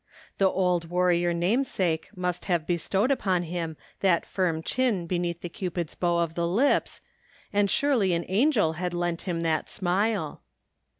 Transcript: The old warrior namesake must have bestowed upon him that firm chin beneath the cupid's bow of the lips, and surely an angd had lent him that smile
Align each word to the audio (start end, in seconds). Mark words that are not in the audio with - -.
The 0.39 0.49
old 0.49 0.89
warrior 0.89 1.31
namesake 1.31 2.09
must 2.15 2.45
have 2.45 2.65
bestowed 2.65 3.11
upon 3.11 3.43
him 3.43 3.77
that 3.99 4.25
firm 4.25 4.63
chin 4.63 5.05
beneath 5.05 5.41
the 5.41 5.47
cupid's 5.47 5.93
bow 5.93 6.17
of 6.17 6.33
the 6.33 6.47
lips, 6.47 7.01
and 7.53 7.69
surely 7.69 8.13
an 8.13 8.23
angd 8.23 8.77
had 8.77 8.95
lent 8.95 9.21
him 9.29 9.41
that 9.41 9.69
smile 9.69 10.41